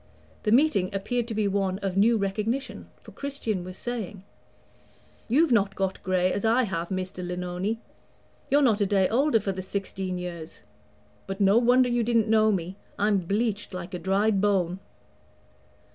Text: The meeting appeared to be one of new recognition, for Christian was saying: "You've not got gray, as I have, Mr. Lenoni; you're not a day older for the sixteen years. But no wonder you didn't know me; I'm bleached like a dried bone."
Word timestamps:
The 0.41 0.51
meeting 0.51 0.89
appeared 0.95 1.27
to 1.27 1.35
be 1.35 1.47
one 1.47 1.77
of 1.83 1.95
new 1.95 2.17
recognition, 2.17 2.89
for 2.99 3.11
Christian 3.11 3.63
was 3.63 3.77
saying: 3.77 4.23
"You've 5.27 5.51
not 5.51 5.75
got 5.75 6.01
gray, 6.01 6.33
as 6.33 6.43
I 6.43 6.63
have, 6.63 6.89
Mr. 6.89 7.23
Lenoni; 7.23 7.77
you're 8.49 8.63
not 8.63 8.81
a 8.81 8.87
day 8.87 9.07
older 9.09 9.39
for 9.39 9.51
the 9.51 9.61
sixteen 9.61 10.17
years. 10.17 10.61
But 11.27 11.39
no 11.39 11.59
wonder 11.59 11.87
you 11.89 12.01
didn't 12.01 12.27
know 12.27 12.51
me; 12.51 12.77
I'm 12.97 13.19
bleached 13.19 13.75
like 13.75 13.93
a 13.93 13.99
dried 13.99 14.41
bone." 14.41 14.79